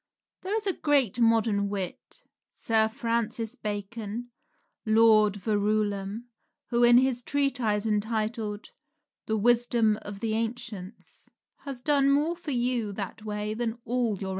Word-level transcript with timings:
There 0.41 0.55
is 0.55 0.65
a 0.65 0.73
great 0.73 1.19
modern 1.19 1.69
wit, 1.69 2.23
Sir 2.55 2.87
Francis 2.87 3.55
Bacon, 3.55 4.31
Lord 4.83 5.35
Verulam, 5.35 6.25
who 6.71 6.83
in 6.83 6.97
his 6.97 7.21
treatise 7.21 7.85
entitled 7.85 8.71
"The 9.27 9.37
Wisdom 9.37 9.97
of 10.01 10.17
the 10.19 10.33
Ancients" 10.33 11.29
has 11.65 11.81
done 11.81 12.09
more 12.09 12.35
for 12.35 12.49
you 12.49 12.91
that 12.93 13.23
way 13.23 13.53
than 13.53 13.73
all 13.85 14.13
your 14.17 14.17
own 14.17 14.17
priests. 14.17 14.27